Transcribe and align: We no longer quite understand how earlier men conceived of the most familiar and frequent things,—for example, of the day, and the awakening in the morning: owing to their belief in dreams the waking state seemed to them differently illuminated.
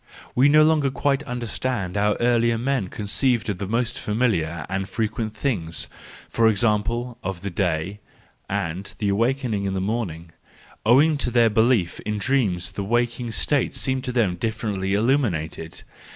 We 0.33 0.49
no 0.49 0.63
longer 0.63 0.89
quite 0.89 1.21
understand 1.25 1.95
how 1.95 2.17
earlier 2.19 2.57
men 2.57 2.87
conceived 2.87 3.49
of 3.51 3.59
the 3.59 3.67
most 3.67 3.99
familiar 3.99 4.65
and 4.67 4.89
frequent 4.89 5.35
things,—for 5.37 6.47
example, 6.47 7.19
of 7.21 7.41
the 7.41 7.51
day, 7.51 7.99
and 8.49 8.91
the 8.97 9.09
awakening 9.09 9.65
in 9.65 9.75
the 9.75 9.79
morning: 9.79 10.31
owing 10.87 11.17
to 11.17 11.29
their 11.29 11.51
belief 11.51 11.99
in 11.99 12.17
dreams 12.17 12.71
the 12.71 12.83
waking 12.83 13.31
state 13.33 13.75
seemed 13.75 14.03
to 14.05 14.11
them 14.11 14.37
differently 14.37 14.95
illuminated. 14.95 15.83